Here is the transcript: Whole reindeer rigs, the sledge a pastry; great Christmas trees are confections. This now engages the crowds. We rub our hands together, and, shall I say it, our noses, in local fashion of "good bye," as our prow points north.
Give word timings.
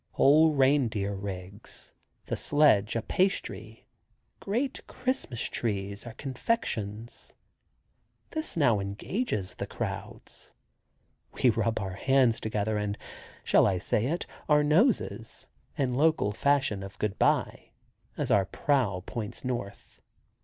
Whole 0.13 0.55
reindeer 0.55 1.13
rigs, 1.13 1.93
the 2.25 2.35
sledge 2.35 2.95
a 2.95 3.03
pastry; 3.03 3.85
great 4.39 4.81
Christmas 4.87 5.41
trees 5.43 6.07
are 6.07 6.13
confections. 6.15 7.33
This 8.31 8.57
now 8.57 8.79
engages 8.79 9.53
the 9.53 9.67
crowds. 9.67 10.55
We 11.33 11.51
rub 11.51 11.77
our 11.79 11.93
hands 11.93 12.39
together, 12.39 12.79
and, 12.79 12.97
shall 13.43 13.67
I 13.67 13.77
say 13.77 14.07
it, 14.07 14.25
our 14.49 14.63
noses, 14.63 15.45
in 15.77 15.93
local 15.93 16.31
fashion 16.31 16.81
of 16.81 16.97
"good 16.97 17.19
bye," 17.19 17.69
as 18.17 18.31
our 18.31 18.45
prow 18.47 19.03
points 19.05 19.45
north. 19.45 20.01